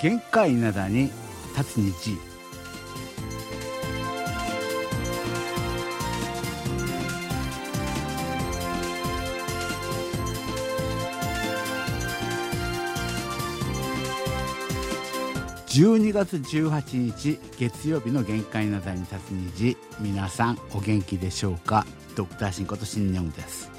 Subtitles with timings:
[0.00, 1.10] 限界灘に
[1.56, 2.18] 立つ日。
[15.68, 19.76] 12月18日月曜日の限界灘に立つ日。
[20.00, 21.86] 皆さんお元気でしょうか？
[22.14, 23.75] ドクターシンこと新日本です。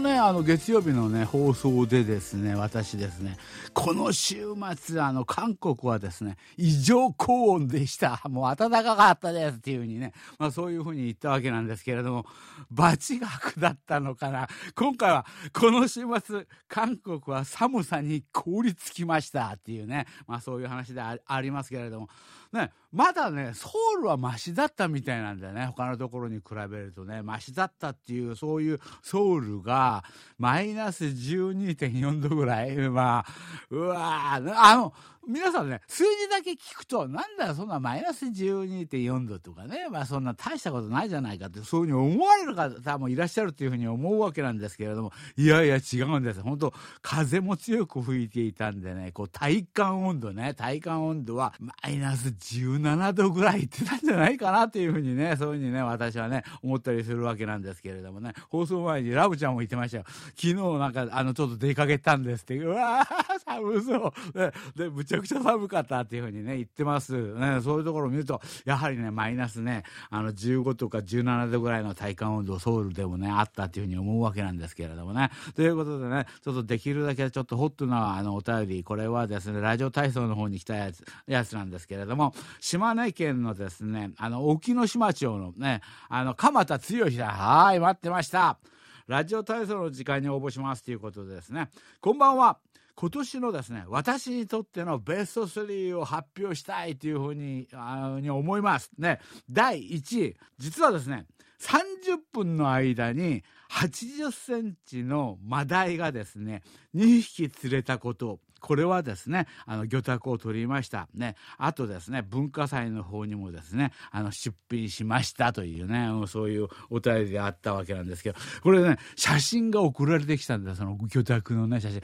[0.00, 3.38] ねあの月曜日のね放送でですね私ですね
[3.72, 8.20] この週末あの韓国はですね異常高温でした。
[8.28, 12.26] もう暖かかったですっていうふうにね、まあ、そういうふうに言ったわけなんですけれども
[12.70, 14.48] 罰学だったのかな。
[14.74, 22.08] 今回はこの週末韓国は寒さに凍りつきましたっていうね、まあ、そういう話でありますけれども
[22.52, 25.66] ねまだねソウルはマシだったみたいなんだよね。
[25.66, 27.20] 他のところに比べるとね。
[27.22, 30.04] マシだったっていうそういうソウルが
[30.38, 32.76] マイナス12.4度ぐらい。
[32.88, 33.24] まあ
[33.70, 34.94] うわあの
[35.28, 46.40] 皆さんね、数字だけ聞くと、なんだよ、そんなマイナス12.4度とかね、まあそんな大したことないじゃないかって、そういうふうに思われる方もいらっしゃるというふうに思うわけなんですけれども、いやいや違うんです。
[46.42, 60.04] 本当風も強く吹いていたんでね、こう体感温度ね、体感温度はマイナス17度ぐらいいってたんじゃないかなっていうふうにね、そういうふうにね、私はね、思ったりするわけなんですけれどもね、放送前にラブちゃんも言ってましたよ。
[60.36, 64.32] 昨日なんか、あの、ちょっと出かけたんですって、うわー、寒そう。
[64.32, 67.34] で、でむちゃちゃくちゃ寒かったっていうふうにね、言ってます。
[67.34, 75.30] ね、そういうところを見ると、やはりね、マイナスね、あの、15とか17度ぐらいの体感温度、ソウルでもね、あったっていうふうに思うわけなんですけれどもね。
[75.54, 88.58] ということでね、ちょっとできるだけちょっとホットなあのお便り、これはですね、ラジオ体操の方に来たやつ、やつなんですけれども、島根県のですね、あの、沖ノ島町のね、あの、鎌田剛さん、はい、待ってました。
[89.06, 92.58] ラジオ体操の時間に応募しますということでですね、こんばんは。
[92.96, 98.90] 今年のですね、私にとってのベスト3を発表したいというふうにあに思います。
[98.98, 99.20] ね、
[99.50, 101.26] 第1位、実はですね、
[101.60, 106.62] 30分の間に80センチのマダイがですね、
[106.94, 111.08] 2匹釣れたこと、これはですね、あの、魚拓を取りました。
[111.14, 111.36] ね。
[111.58, 122.00] あとですね、文化祭の方にもですね、あの、出品しましたというね、そういうお便りがあったわけなんですけど、これね、写真が送られてきたんだその魚拓のね、写真。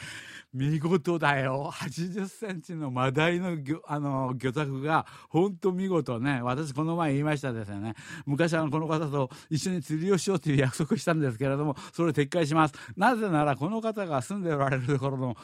[0.55, 1.71] 見事だよ。
[1.73, 6.43] 80センチのマダイの魚、あの、魚拓が、ほんと見事ね。
[6.43, 7.95] 私この前言いましたですよね。
[8.27, 12.75] 昔あの、この方と一緒に釣りをしようという約束したんですけれども、それを撤回します。
[12.99, 15.37] なぜなら、この方が住んでおられるところの、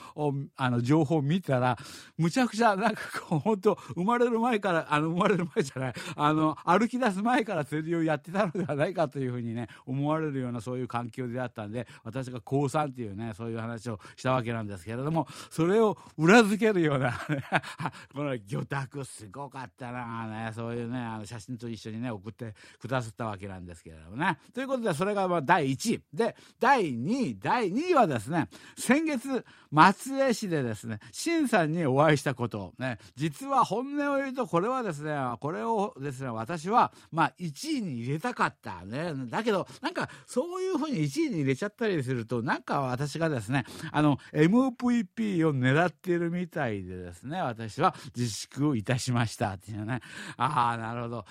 [0.57, 1.79] あの、情報を見たら、
[2.19, 17.13] むちゃくちゃ、なんかこう、本当生まれる前から、あの、生まれる前じゃない、あの、歩き出す前から釣りをやってたのではないかというふうにね、思われるようなそういう環境であったんで、私が高3っていうね、そういう話をしたわけなんですけど、れどもそれを裏付けるような
[18.15, 20.53] この魚拓すごかったなね。
[20.55, 24.39] そういうねあの写真と一緒にね送ってくださったわけなんですけれどもね。
[24.53, 26.03] ということでそれがまあ第1位。
[26.13, 39.13] で第2位第2位はですね先月松江市でですね新さんにお会いしたことね実は本音を言うとこれはですねこれをですね私はまあ1位に入れたかったね。
[39.31, 50.01] だけどなんかそういうふうに1位に入れちゃったりするとなんか私がですねあの MV MVP を狙ってるみたいでですね、私は自粛をいたしましたっていうね。
[50.37, 51.25] ああ、なるほど。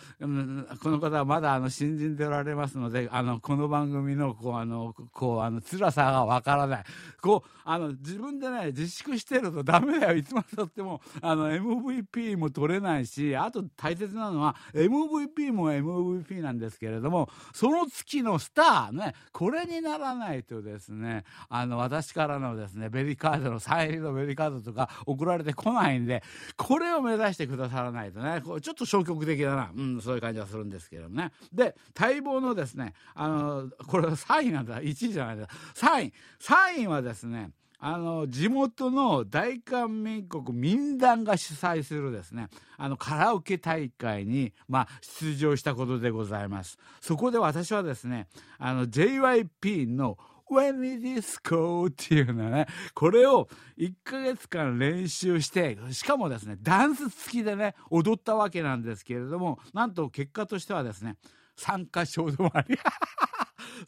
[0.81, 6.83] この方はまだあの新人でおられますので、あの、この番組の、こう、あの、こう、あの、辛さがわからない。
[7.21, 10.17] こう、あの、自分でね、自粛してるとダメだよ。
[10.17, 26.23] いつまでたっても、あの、MVP も取れないし、あと大切なのは、MVP も MVP なんですけれども、その月のスターね、これにならないとですね、あの、私からのですね、ベリカードのサイン入りのベリカードとか送られてこないんで、
[26.55, 31.31] これを目指してくださらないとね、こうちょっと消極的だな、うん、そういう感じはするんですけどね。
[31.53, 42.47] で、待望のですね、あの、これは3位なんだ、1位じゃないんだ、3位、3位はですね、あの地元の大韓民国民団が主催するですね
[42.77, 46.77] あのカラオケ大会に、まあ、出場したことでございます。
[47.01, 48.27] そこで私はですね
[48.57, 50.17] あの JYP の
[50.49, 51.87] When it is go?
[51.87, 53.47] っていうのはね、これを
[53.77, 61.17] 1ヶ月間練習して、しかもですね、ダンス付きでね、踊ったわけなんですけれども、なんと結果としてはですね、
[61.55, 62.77] 参加小止まり。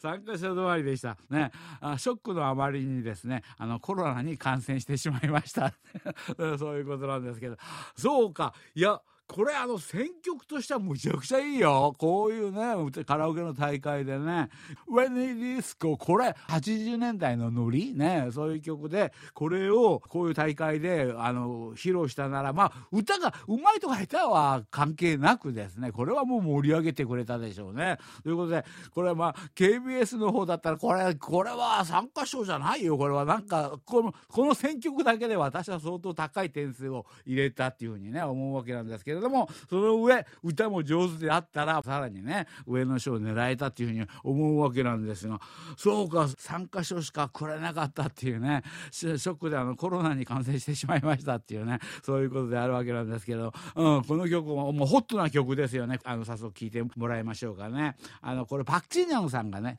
[0.00, 1.16] 参加者止まりでした。
[1.30, 1.50] ね。
[1.80, 5.74] あショックのあまりにですね、あの、コロナに感染してしまいました。
[6.58, 7.56] そういうことなんですけど。
[7.96, 8.54] そうか。
[8.74, 11.94] いや、これあの選曲としてはむちゃくちゃいいよ。
[11.96, 14.48] こういうね、カラオケの大会でね、
[14.88, 17.94] ウェニーディスコ、これ80年代のノリ？
[17.94, 27.98] ね、そういう曲で、これをこういう大会で、あの、披露したなら、まあ、歌がうまいとか下手は関係なくですね、これはもう盛り上げてくれたでしょうね。
[28.24, 32.98] ということで、これはまあ、KBS の方だったら、これ、これは参加賞じゃないよ。
[32.98, 45.40] これはなんか、この、この選曲だけで私は相当高い点数を入れたっていうふうにね、思うわけなんですけどれども、その上、歌も上手であったら、さらにね、上の賞を狙えたっていうふうに思うわけなんですが、
[45.76, 55.98] そうか、参加賞しかくれなかったっていうね、ショックであのコロナに感染してしまいましたっていうね、そういうことであるわけなんですけど、うん、この曲ももうホットな曲ですよね。
[56.04, 57.96] あの、早速聴いてもらいましょうかね。
[58.20, 59.76] あの、これパクチーニャンさんがね、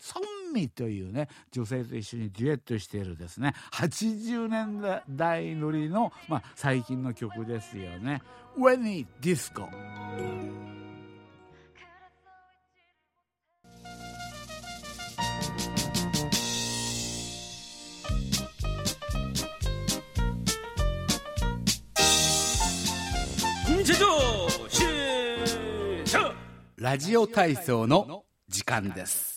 [0.51, 8.21] ンミというね、女性と一緒にデュエットしているですね、80年代乗りの、まあ、最近の曲ですよね。
[8.57, 9.69] ウェニーディスコ。
[26.77, 29.31] ラジオ体操の時間です。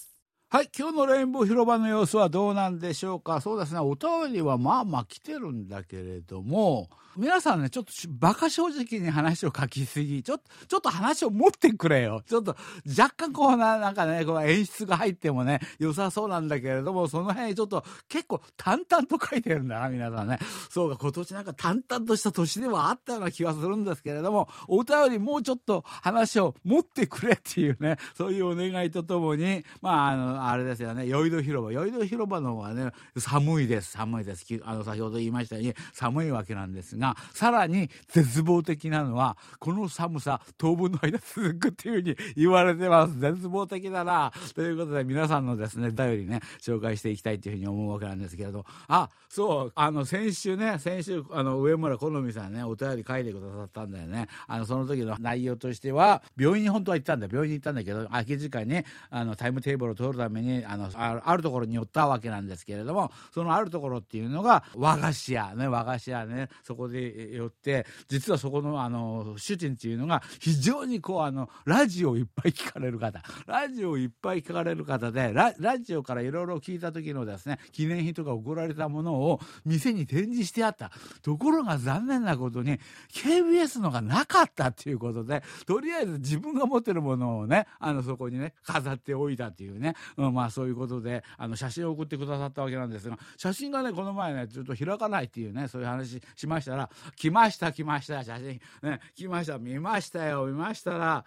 [0.55, 3.41] はい、今日のレインボー広場の様子はどうなんでしょうか。
[3.41, 12.23] そうですね、お便りはまあまあ来てるんだけれども、皆さんね、ちょっと馬鹿正直に話を書きすぎ、ちょっと、ちょっと話を持ってくれよ。
[12.27, 12.57] ちょっと、
[12.99, 20.39] 若干こうな、なんかね、こう演出が入ってもね、良さそうなんだけれども、その辺ちょっと結構淡々と書いてるんだな、皆さんね。
[20.71, 31.73] そうか、今年なんか淡々とした年ではあったような気がするんですけれども、お便りもうちょっと話を持ってくれっていうね、そういうお願いとともに、まあ、あの、あれですよね、酔い戸広場。
[31.73, 34.45] 酔い戸広場の方はね、寒いです、寒いです。
[34.65, 43.19] あの、先ほど言いましたように、寒いわけなんですが、が、さらに絶望的なのは、この寒さ、当分の間続くっていうふうに言われてます。
[43.19, 44.33] 絶望的だな。
[44.55, 54.29] ということで、皆さんのですね、頼りね、紹介していきたいというふうに思うわけなんですけれど、あ、そう、あの、先週ね、先週、あの、上村好美さんね、お便り書いてくださったんだよね。
[54.47, 57.27] あの、その時の内容としては、病院に本当は行ったんだ。
[57.31, 73.23] 病院に行ったんだけど、空き時間に、あの、タイムテーブルを取るために、あの、あるところに寄ったわけなんですけれども、そのあるところっていうのが、和菓子屋ね、和菓子屋ね、そこででよって実はそこのあの主人っていうのが非常にこうあのラジオをいっぱい聞かれる方。
[73.47, 80.93] ラジオをいっぱい聞かれる方でラジオからいろいろ聞いた時のですね記念品とか送られたものを店に展示してあった。
[81.23, 82.79] ところが残念なことに
[83.13, 96.84] KBS のがなかったっていうことでとりあえず自分が持ってるものをねあのそこにね飾っておいたっていうね、うん、まあそういうことであの写真を送ってくださったわけなんですが写真がねこの前ねちょっと開かないっていうねそういう話しましたら
[97.17, 101.25] 来ました来ました写真、ね、来ました見ましたよ見ましたら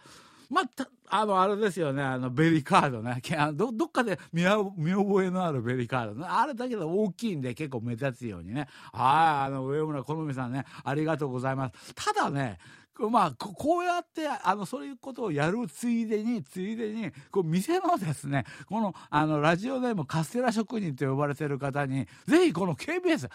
[0.50, 3.21] まあ、あの、あれですよね、あの、ベリーカードね。
[3.54, 6.25] ど、どっかで見覚えのあるベリーカード、ね。
[6.27, 8.68] あれだけど大きいんで結構目立つようにね。
[8.94, 11.94] はい、あの、上村好美さんね、ありがとうございます。
[11.95, 12.59] ただね、
[13.12, 23.30] まあ、こうやって、あの、そういうことをやるついでに、ついでに、こう、店のですね、この、あの、ラジオネームカステラ職人と呼ばれてる方に、ぜひこの KBS、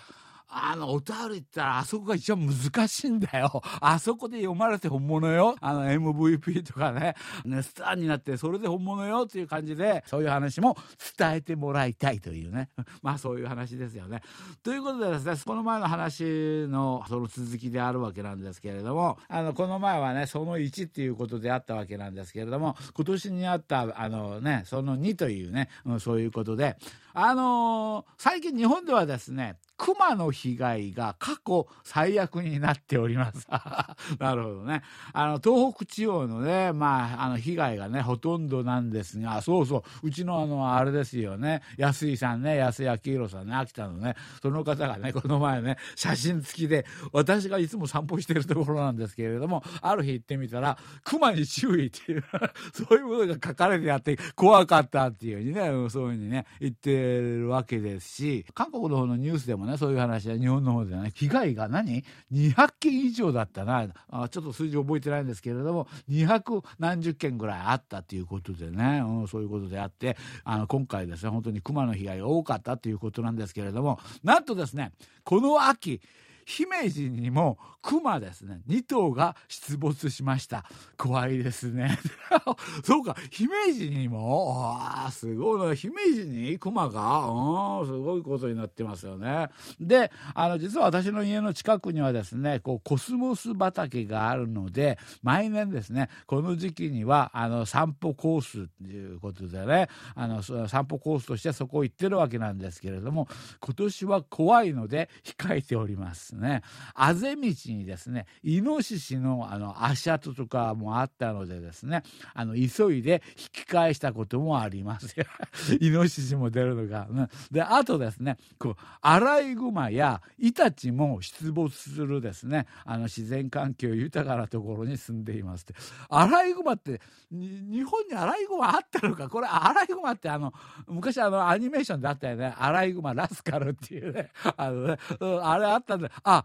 [0.54, 3.62] あの、おたわりって言ったら、あそこが一番難しいんだよ。
[3.80, 5.56] あそこで読まれて本物よ。
[5.60, 7.14] あの、MVP とかね、
[7.44, 10.76] ね、スターになって、それで本物よっていう感じで、そういう話も
[11.16, 12.68] 伝えてもらいたいというね。
[13.02, 14.22] まあ、そういう話ですよね。
[14.62, 26.76] ということでですね、この前の話の、その続きであるわけなんですけれども、あの、この前はね、その1っていうことであったわけなんですけれども、今年にあった、あのね、その2というね、そういうことで、
[27.14, 33.48] あのー、最近日本ではですね、熊の被害が過去最悪になっております。
[34.20, 34.82] なるほどね。
[35.12, 52.24] あの、東北地方のね、まあ、あの、被害がね、ほとんどなんですが、そうそう、うちのあの、あれですよね、安井さんね、安井明宏さんね、秋田のね、その方がね、この前ね、写真付きで、私がいつも散歩してるところなんですけれども、ある日行ってみたら、熊に注意っていう、
[52.72, 64.28] そういうものが書かれてあって、怖かったっていうふうにね、そういうふうにね、言ってるわけですし、韓国の方のニュースでもね、そういう話は日本の方でね、被害が何 ?200 件以上だったなあ。
[64.28, 74.92] ちょっと数字覚えてないんですけれども、200何十件ぐらいあったということでね、うん、そういうことであって、あの、今回ですね、本当に熊の被害が多かったということなんですけれども、なんとですね、
[75.24, 76.00] この秋、
[76.44, 80.64] 姫路にも熊ですね、2頭が出没しました。
[80.96, 81.98] 怖いですね。
[82.84, 89.48] そうか、姫路にも、ああ、すごいな、姫路に熊が、うん、すごいことになってますよね。
[89.80, 103.26] で、あの、実は私の家の近くにはですね、こう、コスモス畑があるので、毎年ですね、この時期には、あの、散歩コースっていうことでね、あの、散歩コースとしてそこ行ってるわけなんですけれども、
[103.60, 106.62] 今年は怖いので控えておりますね。
[106.94, 112.02] あぜ道にですね、イノシシのあの足跡とかもあったのでですね、
[112.34, 115.24] あの急いで引き返したこともありますよ。
[115.80, 117.28] イノシシも出るのが、ね。
[117.50, 125.74] で、あとですね、こう、アライグマやイタチも出没するですね、あの自然環境豊かなところに住んでいますって。
[126.08, 127.00] アライグマって、
[127.30, 129.28] 日本にアライグマあったのか？
[129.28, 130.52] これアライグマってあの、
[130.86, 132.54] 昔あのアニメーションであったよね。
[132.58, 134.30] アライグマラスカルっていうね。
[134.56, 134.98] あのね、
[135.42, 136.44] あれあったんで、あ、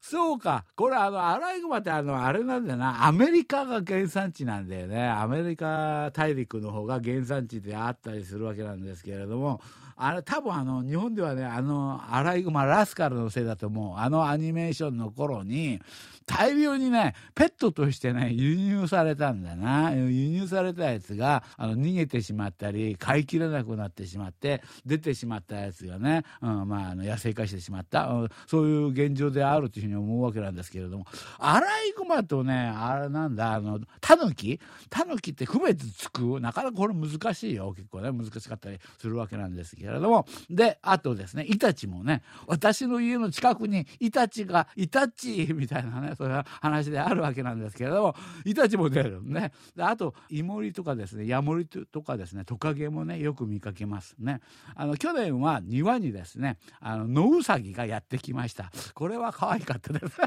[0.00, 0.64] そうか。
[0.76, 3.06] これあの、アライグマってあの、あれなんだよな。
[3.06, 5.08] アメリカが原産地なんだよね。
[5.08, 9.60] アメリカ大陸の方が原産地であったりするわけなんですけれども、
[9.96, 13.98] あれ多分あの、日本ではね、あの、アライグマラスカルのせいだと思う。
[13.98, 15.80] あのアニメーションの頃に、
[16.28, 19.92] 大量にね、ペットとしてね、輸入されたんだな。
[19.92, 31.06] 輸入されたやつが、あの、逃げてしまったり、飼いきれなくなってしまって、出てしまったやつがね、うん、まあ、あの、野生化してしまった、うん、そういう現状であるというふうに思うわけなんですけれども、
[31.38, 34.60] アライグマとね、あれなんだ、あの、タヌキ？
[34.90, 36.40] タヌキって区別つく？
[36.40, 37.72] なかなかこれ難しいよ。
[37.74, 40.26] 結構ね、難しかったりするわけなんですけれども。
[40.50, 49.52] で、あとですね、イタチもね、私の家の近くにイタチが、イタチみたいなね、そういう話であるわけなんですけれども、イタチも出るね。
[49.76, 54.40] であと、イモリとかですね、ヤモリとかですね、トカゲもね、よく見かけますね。
[54.74, 58.70] あの、去年は庭にですね、あの、野ウサギがやってきました。
[58.94, 60.18] これは可愛かったです。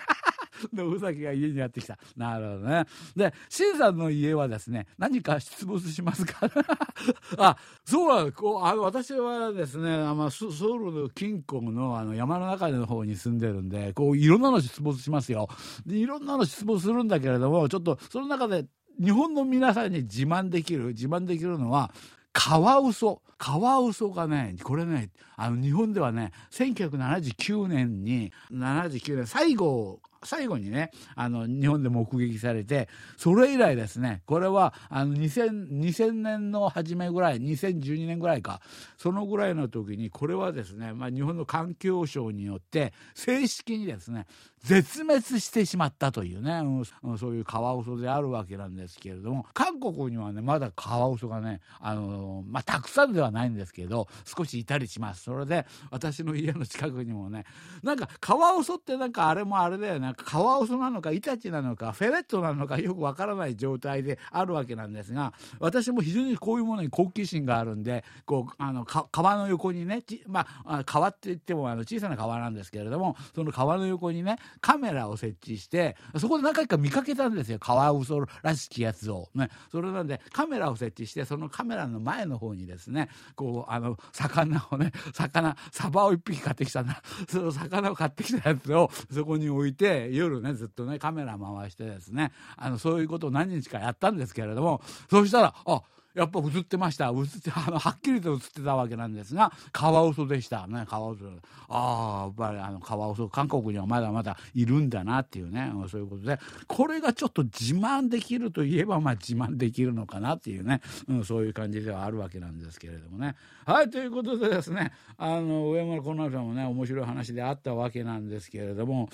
[0.74, 1.98] のうさぎが家にやってきた。
[2.16, 2.86] なるほどね。
[3.16, 6.50] で、シンさんの家はですね、何か出没しますか？
[7.38, 15.48] あ、そうなこう、あの、私はですね、あのソウルの近郊のあの山の中の方に住んでるんで、こう、いろんなの出没しますよ。
[15.86, 18.66] で、いろんなの出没するんだけれども、ちょっと、その中で、
[19.02, 21.92] 日本の皆さんに自慢できる、自慢できるのは、
[22.34, 23.22] カワウソ。
[23.38, 38.62] カワウソがね、これね、あの、日本ではね、1979年に、79年、最後最後にね、あの、日本で目撃されて、それ以来ですね、これは、あの、2000、2000年の初めぐらい、2012年ぐらいか、
[38.98, 44.28] そのぐらいの時に、これはですね、まあ、日本の環境省によって、正式にですね、
[44.64, 46.62] 絶滅してしまったというね、
[47.04, 55.24] うん、そういうカワウソであるわけなんですけれども、韓国にはね、まだカワウソがね、あのまあ、たくさんではないんですけど、少しいたりします。
[55.24, 57.46] それで、私の家の近くにもね、
[57.82, 77.60] なんか、カワウソってなんかあれもあれだよね、カワウソなのかイタチなのかフェレットなのかよくわからない状態であるわけなんですが私も非常にこういうものに好奇心があるんでこうあの川の横にねまあ川って言ってもあの小さな川なんですけれどもその川の横にねカメラを設置してそこで何回か見かけたんですよ。
[77.60, 79.30] カワウソらしきやつを。
[79.36, 87.02] ね、それなんでカメラを設置してそのカメラの前の方にですねこうあの魚をね魚サバを1匹買ってきたな。
[87.28, 95.82] その魚を買ってきたやつをそこに置いて夜ねずっとねカメラ回してですねあのそういうことを何日かやったんですけれどもそしたらあ
[96.14, 97.08] やっぱ映ってました。
[97.08, 100.68] 映って、 あの、はっきりと映ってたわけなんですが、カワウソでした。
[100.68, 101.26] ね、カワウソ。
[101.70, 113.36] ああ、やっぱりあの、カワウソ、韓国にはまだまだいるんだなっていうね、そういうことで、これがちょっと自慢できるといえば、まあ自慢できるのかなっていうね、うん、そういう感じではあるわけなんですけれどもね。
[113.66, 119.08] はい、ということでですね、あの、上村小奈さんもね、面白い話であったわけなんですけれども、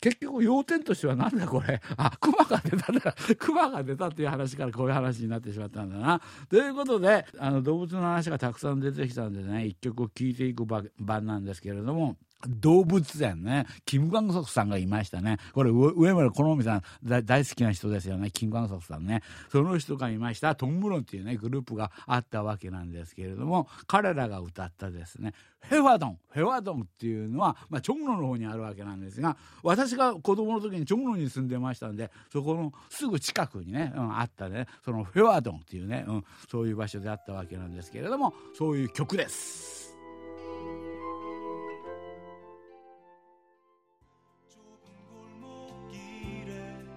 [0.00, 6.20] 結局要点としてはなんだこれ、あ、熊が出たんだ、熊が出たっていう話からこういう話になってしまったんだな。
[6.48, 10.90] ということであの動物の話がたくさん出てきたんでね一曲を聴いていく番
[11.26, 12.16] なんですけれども。
[12.48, 15.38] 動物園ね、キム・ガンソクさんがいましたね。
[15.52, 18.30] これ、上村好美さん大好きな人ですよね。
[18.30, 19.22] キム・ガンソクさんね。
[19.50, 25.34] その人がいました、トンムロンっていうね、グループがあったわけなんですけれども、彼らが歌ったですね、
[25.68, 26.18] フェワドン。
[26.30, 39.83] フェワドンっていうのは、まあ、チョンロの方にあるわけなんですが、私が子供の時にチョンロに住んでましたんで、そこのすぐ近くにね、うん、あったね、そのフェワドンっていうね、うん、そういう場所であったわけなんですけれども、そういう曲です。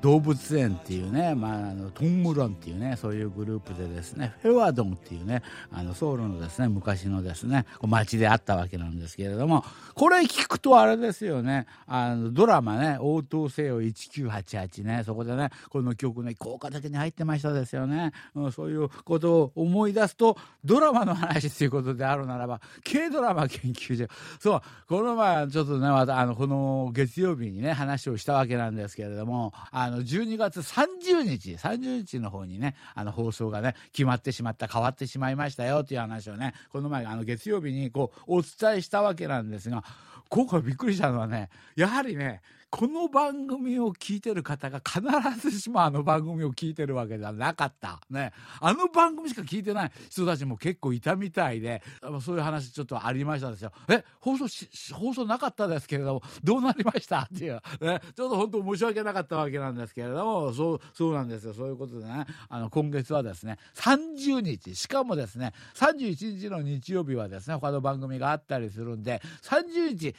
[0.08, 24.08] 動物園っていうね、まあ、あのトンムロンっていうねそういうグループでですねフェワドンっていうねあのソウルのですね昔のですね街であったわけなんですけれどもこれ聞くとあれですよねあのドラマね「応答せよ1988ね」そこでねこの曲ね効果的に入ってましたですよね、うん、そういうことを思い出すとドラマの話ということであるならば軽ドラマ研究所。
[24.40, 39.84] そうこの前ちょっとねまたあのこの月曜日にね話をしたわけなんですけれどもあの12月30日30日の方にねあの放送がね決まってしまった変わってしまいましたよという話をねこの前あの月曜日にこうお伝えしたわけなんですが
[40.30, 45.02] 今回びっくりしたのはねやはりねこの番組を聞いてる方が必
[45.50, 48.02] ずしもあの番組を聞いてるわけじゃなかった。
[48.10, 48.34] ね。
[48.60, 51.82] あの番組しか聞いてない人たちも結構いたみたいで、
[52.22, 53.72] そういう話ちょっとありましたですよ。
[53.88, 58.02] え、放送し、放送なかったですけれども、どうなりましたっていう、ね。
[58.16, 61.54] ちょっと本当申し訳なかったわけなんですけれども、そう、そうなんですよ。
[61.54, 70.16] そういうことでね、あの、今月はですね、30日、しかもですね、31日の日曜日はですね、他の番組があったりするんで、30日、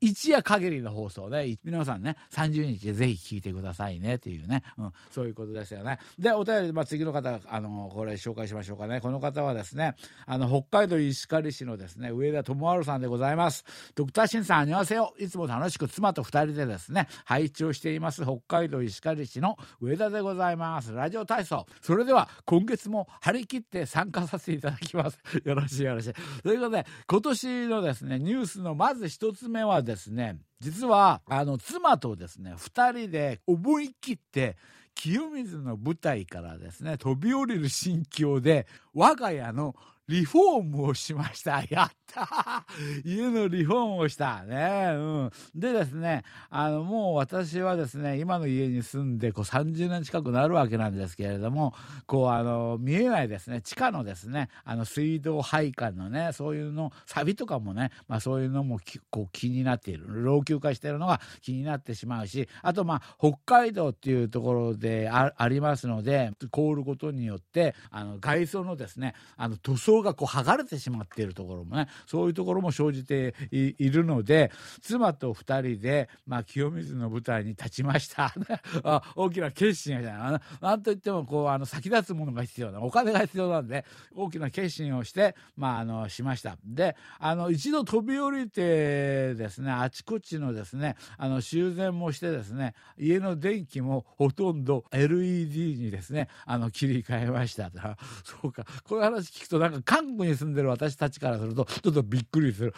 [0.00, 5.98] 一夜限りの放送で、皆さんさんね、30日でぜひ聞いてくださいねっていうね、うん、そういうことですよね。
[6.18, 9.00] で、お便り、まあ、次の方、あの、これ紹介しましょうかね。
[9.00, 9.94] この方はですね、
[10.26, 13.64] あの、北海道石狩市のですね、上田智春さんでございます。
[13.94, 15.14] ドクターシンさん、あにわせよ。
[15.18, 20.92] いつも楽しく妻と二人でですね、配置をしています、北海道石狩市の上田でございます。
[20.92, 21.66] ラジオ体操。
[21.80, 25.18] それでは、今月も張り切って参加させていただきます。
[25.44, 26.12] よろしいよろしい。
[26.42, 34.56] ということで、今年のですね、ニュースのまず一つ目はですね、実はあの妻とですね2人で思い切って
[34.94, 39.76] 清水の舞台からですね飛び降りる心境で我が家の
[40.08, 41.62] リフォームをしました。
[41.68, 42.64] やった
[43.04, 44.42] 家のリフォームをした。
[44.44, 44.92] ね。
[44.94, 45.30] うん。
[45.54, 51.74] でですね、あの、もう私はですね、今の家に住んで、こう30年近くなるわけなんですけれども、
[52.06, 60.24] こう、あの、見えないですね、地下のですね、あの、水道配管のね、そういうの、サビとかもね、まあそういうのもこう気になっている。
[60.24, 74.50] 老朽化しているのが気になってしまうし、あとまあ、北海道っていうところでありますので、凍ることによって、あの、外装のですね、あの、塗装がこう剥がれてしまっているところもねそういうところも生じているので
[74.80, 78.32] 妻と2人で、まあ、清水の舞台に立ちました。
[78.84, 80.76] あ大きな決心がな。
[80.76, 86.56] んといってもこうあの先立つものが必要なお金が必要なんで大きな決心をして、まあ、あのしました。
[86.64, 97.70] であの一度飛び降りてですねあちこちのですねあの修繕もしてですね家の電気もほとんど LED にですねあの切り替えました
[98.24, 98.64] そうか。
[98.84, 102.74] こういう話聞くとなんか韓国に住んでる私たちからするとちょっとびっくりする。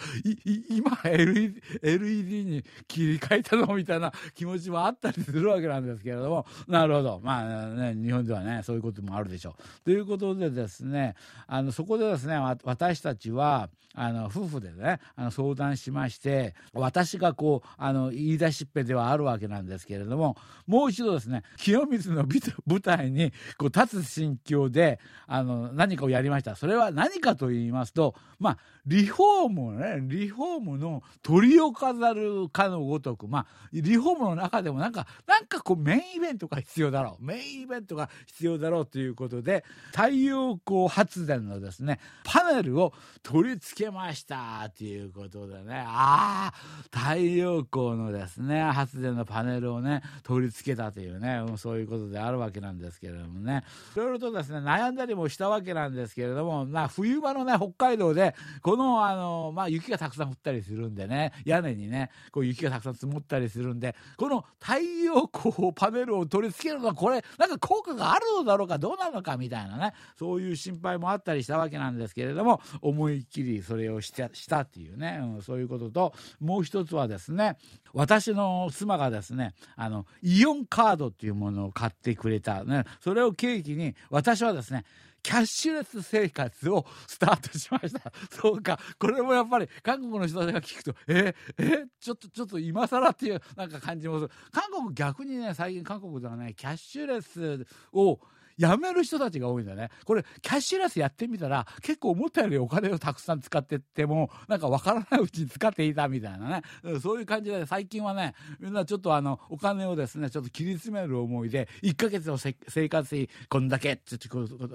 [0.68, 6.46] 今 LED, LED に切り替えたのみたいな気持ちもあったりするわけなんですけれども。
[6.68, 7.20] なるほど。
[7.20, 9.84] まあね日本ではねそういうこともあるでしょう。
[9.84, 11.16] ということでですね
[11.48, 22.24] あのそこでですね私たちはあの夫婦でねあの相談しまして私がこうあの言い出しっぺではあるわけなんですけれどももう一度ですね清水の
[22.66, 26.54] 舞台にこう立つ心境であの何かをやりました。
[26.54, 37.24] それは何かと言いますとまあリフォームねリフォームの鳥を飾るかのごとくまあリフォームの中でもなんかなんかこうメインイベントが必要だろう。
[37.24, 45.82] メインイベントが必要だろうということで太陽光発電のですねパネルを取り付けましたということでね。
[45.86, 46.54] ああ
[46.94, 53.64] 太陽光のですね発電のパネルをね取り付けたというね、うん、そういうことであるわけなんですけれどもね。
[53.94, 77.56] いろいろとですね悩んだりもしたわけなんですけれどもまあ冬場のね北海道でこのあの、まあ、雪がたくさん降ったりするんでね屋根にねこう雪がたくさん積もったりするんでこの太陽光パネルを取り付けるのはこれなんか効果があるのだろうかどうなのかみたいなねそういう心配もあったりしたわけなんですけれども思いっきりそれをしたしたっていうね、うん、そういうことともう一つはですね
[77.92, 84.84] 私の妻がですねあのイオンカードっていうものを買ってくれた、ね、それを契機に私はですね
[85.22, 88.12] キャッシュレス生活をスタートしました。
[88.30, 88.78] そうか。
[88.98, 94.30] これもやっぱり韓国の人たちが聞くと、ええちょっと、ちょっと今更っていうなんか感じもする。
[94.50, 98.20] 韓国逆にね、最近韓国ではね、キャッシュレスを
[98.60, 99.88] 辞める人たちが多いんだね。
[100.04, 106.62] これ、キャッシュレスやってみたら、結構思ったよりお金をたくさん使ってっても、なんかわからないうちに使っていたみたいなね。
[107.00, 112.52] そういう感じで、最近はね、みんなちょっとあの、お金をですね、ちょっと切り詰める思いで、1ヶ月の生
[112.88, 114.16] 活費こんだけって、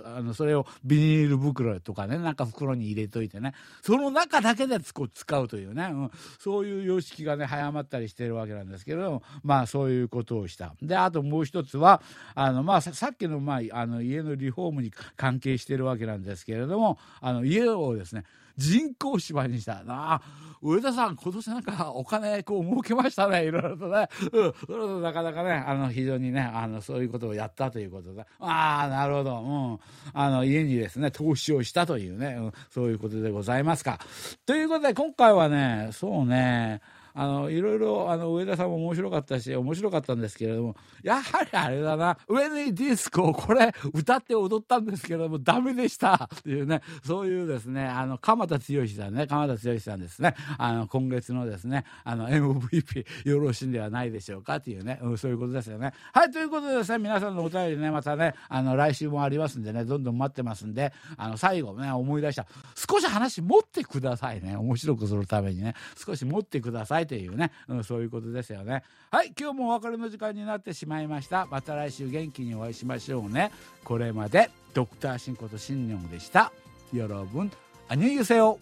[0.05, 10.75] あの、それをビニール袋とかね、なんか袋に入れといてね、その中だけで使うというね、うん、そういう様式がね、早まったりしてるわけなんですけれども、まあそういうことをした。
[10.81, 12.01] で、あともう一つは、
[12.33, 18.23] あの、まあさっきの、まあ、あの、家のリフォームに関係してるわけなんですけれども、あの、家をですね、
[18.57, 19.83] 人工芝にした。
[19.83, 20.21] な
[20.61, 23.45] 上田さん今年なんかお金こう儲けましたね。
[23.45, 28.25] いろいろとね、うん、それとなかなかねあの非常にねあのそういうことをやったということで。
[28.39, 29.43] ああなるほど、う
[29.75, 29.79] ん、
[30.13, 33.99] あの家にですね投資をしたというね、うん、そういうことでございますか。
[34.45, 36.81] ということで今回はねそうね。
[37.15, 55.93] あの、いろいろ、あの、上田さんも面白かったし、面白かったんですけれども、やはりあれだな、上にディスコをこれ、歌って踊ったんですけれども、ダメでしたっていうね、そういうですね、あの、鎌田剛さんね、鎌田剛さんですね、あの、今月のですね、あの、MVP よろしいんではないでしょうかっていうね、うん、そういうことですよね。
[56.11, 62.45] はい、ということでですね、皆さんのお便りね、またね、あの、来週もありますんでね、どんどん待ってますんで、あの、最後ね、思い出した。
[62.75, 64.57] 少し話持ってくださいね。
[64.57, 68.83] 面白くするためにね、少し持ってくださいというね、うん、そういうことですよね。
[69.11, 71.45] はい、今日もお別れの時間になってしまいました。
[71.45, 73.51] また来週元気にお会いしましょうね。
[73.83, 76.51] これまで、ドクターシンことシンニョンでした。
[76.93, 77.51] よろぶん、
[77.87, 78.59] あにゅうせよ。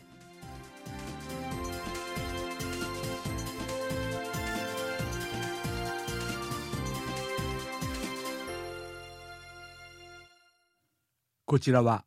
[11.46, 12.04] こちらは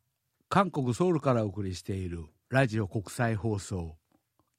[0.49, 3.95] 韓国ソウルからお送りしているラジオ国際放送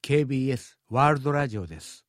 [0.03, 2.08] KBS ワールドラジオです。